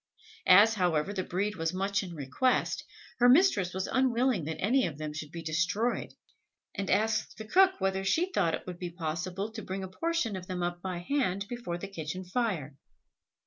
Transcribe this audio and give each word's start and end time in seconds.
As, 0.47 0.73
however, 0.73 1.13
the 1.13 1.21
breed 1.23 1.57
was 1.57 1.75
much 1.75 2.01
in 2.01 2.15
request, 2.15 2.83
her 3.19 3.29
mistress 3.29 3.71
was 3.71 3.85
unwilling 3.85 4.45
that 4.45 4.59
any 4.59 4.87
of 4.87 4.97
them 4.97 5.13
should 5.13 5.31
be 5.31 5.43
destroyed, 5.43 6.15
and 6.73 6.89
asked 6.89 7.37
the 7.37 7.45
cook 7.45 7.73
whether 7.79 8.03
she 8.03 8.31
thought 8.31 8.55
it 8.55 8.65
would 8.65 8.79
be 8.79 8.89
possible 8.89 9.51
to 9.51 9.61
bring 9.61 9.83
a 9.83 9.87
portion 9.87 10.35
of 10.35 10.47
them 10.47 10.63
up 10.63 10.81
by 10.81 10.97
hand 11.07 11.45
before 11.47 11.77
the 11.77 11.87
kitchen 11.87 12.23
fire. 12.25 12.77